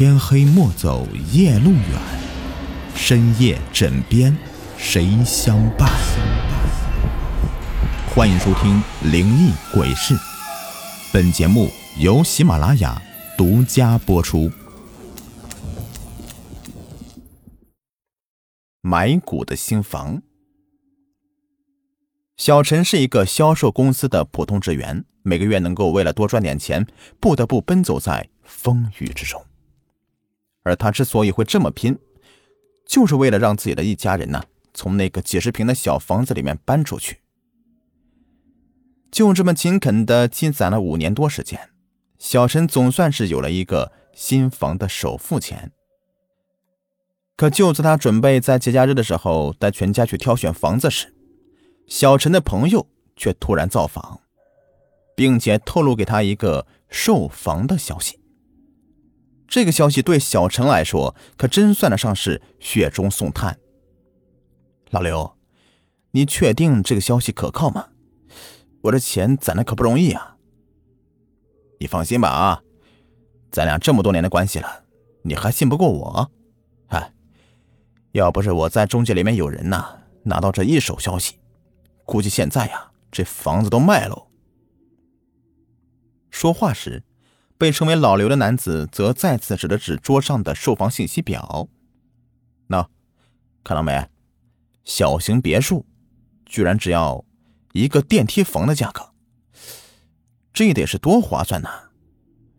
[0.00, 2.00] 天黑莫走夜路远，
[2.94, 4.34] 深夜枕边
[4.78, 5.90] 谁相伴？
[8.08, 8.82] 欢迎收听
[9.12, 10.14] 《灵异鬼事》，
[11.12, 11.68] 本节目
[11.98, 13.02] 由喜马拉雅
[13.36, 14.50] 独家播出。
[18.80, 20.22] 买股的新房，
[22.38, 26.86] 小陈是一个销售公司的普通职员，每个月能够为了多赚点钱，
[27.20, 29.44] 不得不奔走在风雨之中。
[30.62, 31.98] 而他之所以会这么拼，
[32.86, 34.42] 就是为了让自己的一家人呢，
[34.74, 37.20] 从那个几十平的小房子里面搬出去。
[39.10, 41.70] 就这么勤恳的积攒了五年多时间，
[42.18, 45.72] 小陈总算是有了一个新房的首付钱。
[47.36, 51.14] 可就在他准备在节假日的时候带全家去挑选房子时，
[51.86, 54.20] 小陈的朋友却突然造访，
[55.16, 58.19] 并且透露给他一个售房的消息。
[59.50, 63.58] 这个消息对小陈来说，可真算得上是雪中送炭。
[64.90, 65.36] 老刘，
[66.12, 67.88] 你确定这个消息可靠吗？
[68.82, 70.36] 我这钱攒的可不容易啊。
[71.80, 72.62] 你放心吧啊，
[73.50, 74.84] 咱俩这么多年的关系了，
[75.22, 76.30] 你还信不过我？
[76.90, 77.12] 哎，
[78.12, 81.40] 要不是我在中介里面有人呐，拿到这一手消息，
[82.04, 84.28] 估计现在呀，这房子都卖喽。
[86.30, 87.02] 说话时。
[87.60, 91.68] 被称为老刘的男子则再次指了指桌上的售房信息表，
[92.68, 92.88] 那
[93.62, 94.08] 看到没？
[94.82, 95.84] 小型别墅
[96.46, 97.22] 居然只要
[97.74, 99.12] 一个电梯房的价格，
[100.54, 101.90] 这得是多划算呐！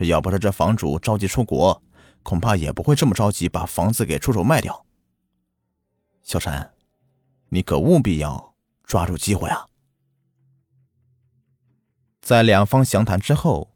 [0.00, 1.82] 要不是这房主着急出国，
[2.22, 4.84] 恐怕也不会这么着急把房子给出手卖掉。
[6.22, 6.70] 小陈，
[7.48, 8.54] 你可务必要
[8.84, 9.68] 抓住机会啊！
[12.20, 13.71] 在两方详谈之后。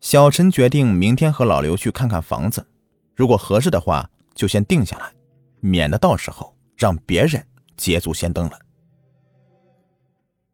[0.00, 2.66] 小陈决定明天和老刘去看看房子，
[3.14, 5.12] 如果合适的话，就先定下来，
[5.60, 7.44] 免得到时候让别人
[7.76, 8.58] 捷足先登了。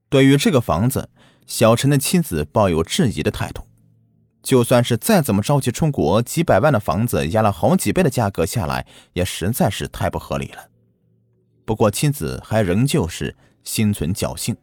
[0.08, 1.10] 对于这个房子，
[1.46, 3.66] 小陈的妻子抱有质疑的态度。
[4.42, 10.68] 就算是再怎么着急出国，几百万的房子压了好几倍的价格下来，也实在是太不合理了。
[11.64, 14.56] 不过妻子还仍旧是心存侥幸，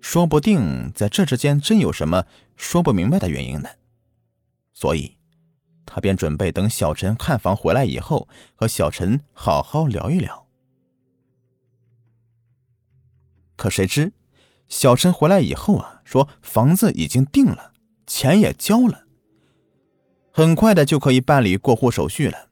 [0.00, 2.24] 说不定在这之间真有什么
[2.56, 3.68] 说不明白的原因呢。
[4.78, 5.16] 所以，
[5.86, 10.46] 他便准备等小陈看房回来以后，和小陈好好聊一聊。
[13.56, 14.12] 可谁知，
[14.68, 17.72] 小陈回来以后啊，说房子已经定了，
[18.06, 19.06] 钱也交了，
[20.30, 22.50] 很快的就可以办理过户手续了。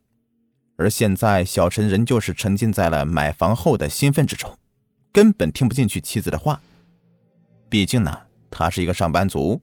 [0.77, 4.59] 而现在，小陈仍旧是沉浸在了买房后的兴奋之中，
[5.13, 6.63] 根本听不进去妻子的话。
[7.69, 9.61] 毕竟呢，他是一个上班族。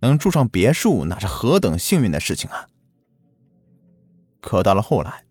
[0.00, 2.68] 能住上别墅，那是何等幸运的事情啊！
[4.40, 5.24] 可到了后来，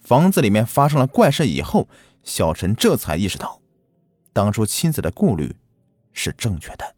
[0.00, 1.88] 房子里面发生了怪事以后，
[2.22, 3.60] 小陈这才意识到，
[4.32, 5.56] 当初妻子的顾虑
[6.12, 6.94] 是正确的。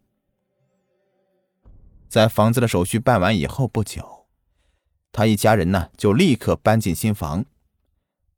[2.09, 4.27] 在房子的手续办完以后不久，
[5.11, 7.45] 他一家人呢就立刻搬进新房。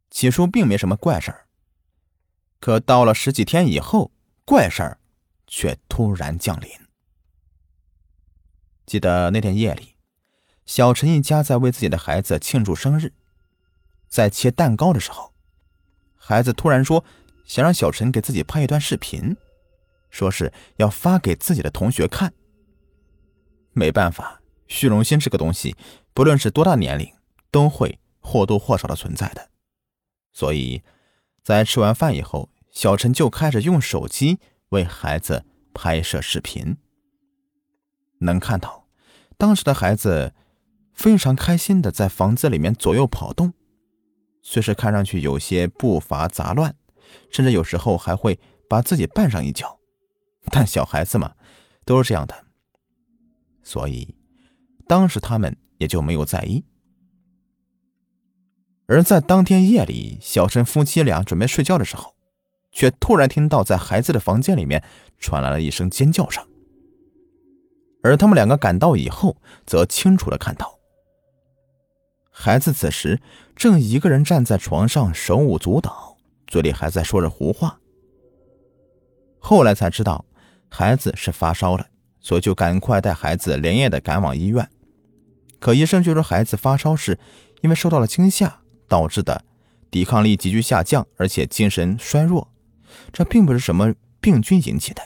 [0.10, 1.48] 起初并没什么怪事儿，
[2.60, 4.12] 可到了十几天以后，
[4.44, 5.00] 怪事儿
[5.48, 6.70] 却突然降临。
[8.92, 9.96] 记得那天夜里，
[10.66, 13.14] 小陈一家在为自己的孩子庆祝生日，
[14.10, 15.34] 在切蛋糕的时候，
[16.18, 17.06] 孩子突然说
[17.46, 19.38] 想让小陈给自己拍一段视频，
[20.10, 22.34] 说是要发给自己的同学看。
[23.72, 25.74] 没办法，虚荣心这个东西，
[26.14, 27.10] 不论是多大年龄，
[27.50, 29.52] 都会或多或少的存在的。
[30.34, 30.84] 所以，
[31.42, 34.40] 在吃完饭以后，小陈就开始用手机
[34.72, 36.76] 为孩子拍摄视频，
[38.20, 38.81] 能看到。
[39.42, 40.36] 当时的孩子
[40.94, 43.52] 非常开心的在房子里面左右跑动，
[44.44, 46.76] 虽是看上去有些步伐杂乱，
[47.32, 49.80] 甚至有时候还会把自己绊上一脚，
[50.52, 51.34] 但小孩子嘛，
[51.86, 52.36] 都是这样的，
[53.64, 54.14] 所以
[54.86, 56.64] 当时他们也就没有在意。
[58.86, 62.14] 而在当天夜里，小陈夫妻俩准备睡觉的时候，
[62.72, 64.84] 却突然听到在孩子的房间里面
[65.18, 66.48] 传来了一声尖叫声。
[68.04, 70.80] 而他们两个赶到以后，则清楚的看到，
[72.32, 73.22] 孩子此时
[73.56, 76.18] 正一个人站在床上，手舞足蹈，
[76.48, 77.80] 嘴里还在说着胡话。
[79.38, 80.26] 后来才知道，
[80.70, 81.86] 孩子是发烧了，
[82.20, 84.68] 所以就赶快带孩子连夜的赶往医院。
[85.60, 87.20] 可医生却说，孩子发烧是
[87.62, 89.44] 因为受到了惊吓导致的，
[89.92, 92.52] 抵抗力急剧下降，而且精神衰弱，
[93.14, 95.02] 这并不是什么病菌引起的。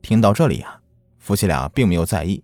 [0.00, 0.81] 听到这里啊。
[1.22, 2.42] 夫妻俩并没有在意，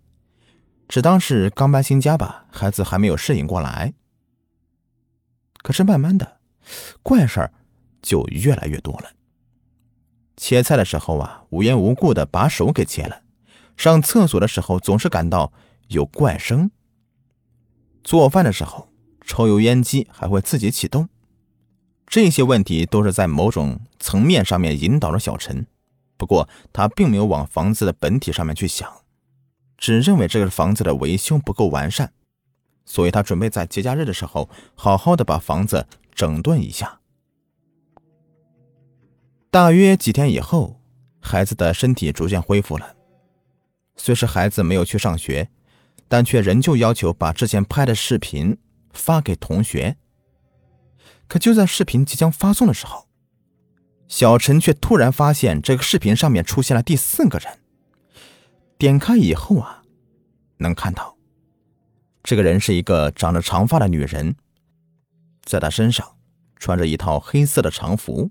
[0.87, 3.93] 只当是刚搬新家吧，孩子还没有适应过来。
[5.65, 6.39] 可是慢慢的，
[7.03, 7.53] 怪事儿
[8.01, 9.11] 就越来越多了。
[10.37, 13.23] 切菜的时候啊，无缘无故的把手给切了；
[13.77, 15.53] 上厕所的时候总是感到
[15.89, 16.71] 有怪声；
[18.05, 18.89] 做饭的时候，
[19.27, 21.09] 抽油烟机还会自己启动。
[22.07, 25.67] 这些问题都是在某种层面上面引导着小陈，
[26.19, 28.93] 不过他并没有往房子的本体上面去想。
[29.79, 32.13] 只认为这个房子的维修不够完善，
[32.85, 37.01] 所以他准备在节假日的时候好好的把房子整顿一下。
[39.51, 40.81] 大约几天以后，
[41.21, 42.97] 孩子的身体逐渐恢复了。
[43.97, 45.49] 虽是孩子没有去上学，
[46.09, 48.59] 但却仍旧要求把之前拍的视频
[48.93, 49.97] 发给同学。
[51.27, 53.08] 可就在视频即将发送的时候，
[54.09, 57.59] 小陈却突然发现这个视频上面出现了第四个人。
[58.79, 59.83] 点开以后啊，
[60.57, 61.17] 能看到，
[62.23, 64.35] 这个人是一个长着长发的女人，
[65.43, 66.17] 在她身上
[66.57, 68.31] 穿着一套黑色的长服，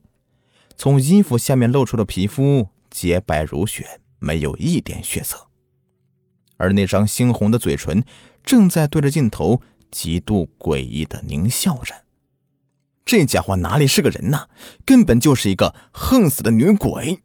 [0.75, 5.47] 从衣服下面露出的皮肤洁白如雪，没有一点血色，
[6.57, 8.03] 而那张猩红的嘴唇
[8.43, 11.93] 正在对着镜头极度诡异的狞笑着。
[13.07, 14.47] 这家伙哪里是个人呐，
[14.85, 17.23] 根本就是一个横死的女鬼。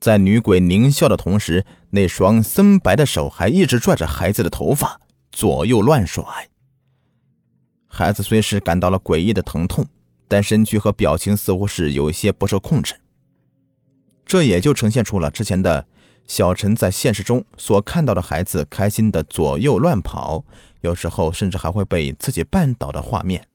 [0.00, 5.00] 在女鬼狞笑的同时，那双森白的手还一直拽着孩子的头发，
[5.30, 6.24] 左右乱甩。
[7.86, 9.86] 孩子虽是感到了诡异的疼痛，
[10.26, 12.96] 但身躯和表情似乎是有一些不受控制。
[14.26, 15.86] 这也就呈现出了之前的
[16.26, 20.44] 小陈在现实中所看到的孩子开心的左右乱跑，
[20.80, 23.46] 有时候甚至还会被自己绊倒的画面。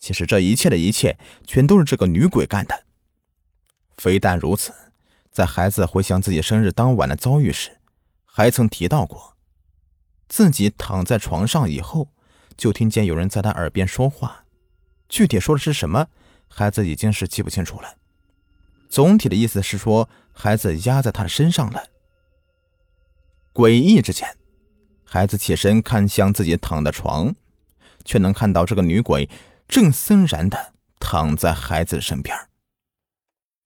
[0.00, 1.16] 其实这一切的一切，
[1.46, 2.84] 全都是这个女鬼干的。
[3.96, 4.72] 非但如此。
[5.30, 7.78] 在孩子回想自己生日当晚的遭遇时，
[8.24, 9.36] 还曾提到过，
[10.28, 12.08] 自己躺在床上以后，
[12.56, 14.44] 就听见有人在他耳边说话，
[15.08, 16.08] 具体说的是什么，
[16.48, 17.94] 孩子已经是记不清楚了。
[18.88, 21.84] 总体的意思是说，孩子压在他的身上了。
[23.54, 24.36] 诡异之间，
[25.04, 27.36] 孩子起身看向自己躺的床，
[28.04, 29.30] 却能看到这个女鬼
[29.70, 32.36] 正森然的躺在孩子身边。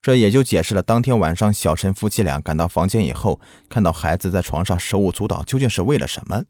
[0.02, 3.40] 这也就解释了当天晚上小陈夫妻俩赶到房间以后，
[3.70, 6.44] 看到孩子在床上手舞足蹈，究竟是为了什么？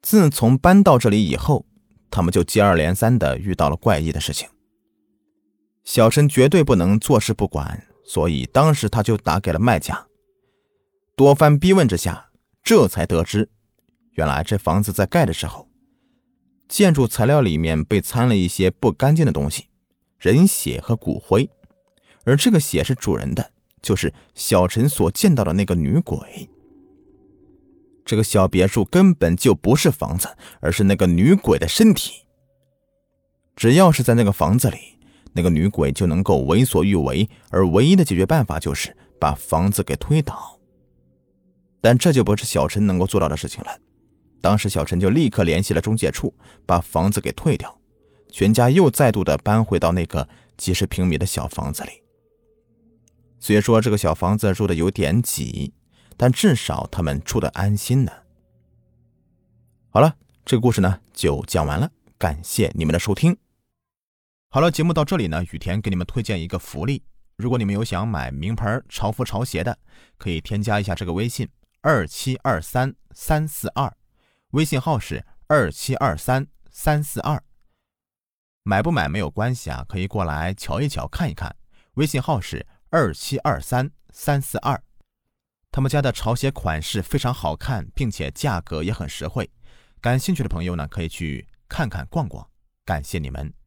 [0.00, 1.66] 自从搬到这里以后，
[2.10, 4.48] 他们就接二连三的遇到了怪异的事情。
[5.84, 10.06] 小陈绝对不能坐视不管，所以当时他就打给了卖家。
[11.14, 12.30] 多番逼问之下，
[12.62, 13.50] 这才得知，
[14.12, 15.68] 原来这房子在盖的时候，
[16.70, 19.66] 建筑材料里面被掺了一些不干净的东西，
[20.20, 21.50] 人血和骨灰。
[22.24, 23.50] 而这个血是主人的，
[23.82, 26.48] 就是小陈所见到的那个女鬼。
[28.04, 30.28] 这个小别墅根本就不是房子，
[30.60, 32.24] 而是那个女鬼的身体。
[33.56, 34.78] 只要是在那个房子里，
[35.32, 40.56] 那个女鬼就能够为所欲为，而唯一的解决办法就是把房子给推倒。
[41.80, 43.76] 但这就不是小陈能够做到的事情了。
[44.40, 46.34] 当时小陈就立刻联系了中介处，
[46.66, 47.80] 把房子给退掉，
[48.30, 51.90] 全家又再度的搬回到那个几十平米的小房子里。
[53.38, 55.72] 虽说这个小房子住的有点挤，
[56.16, 58.12] 但至少他们住的安心呢。
[59.90, 63.36] 好了，这个故事呢就讲完了，感谢你们的收听。
[64.50, 67.02] 好了，节目到这里呢，雨田给你们推荐一个福利：
[67.36, 69.78] 如果你们有想买名牌潮服潮鞋的，
[70.18, 71.48] 可以添加一下这个微信
[71.80, 73.90] 二七二三三四二，
[74.50, 77.42] 微信号是二七二三三四二。
[78.62, 81.54] 买不买没有关系啊，可以过来瞧一瞧，看一看。
[81.94, 82.66] 微信号是。
[82.92, 84.82] 二七二三三四二，
[85.70, 89.48] 他们家的潮鞋款式非常好看，并且价格也很实惠。
[90.00, 92.44] 感兴趣的朋友呢，可以去看看逛逛。
[92.84, 93.59] 感谢你们。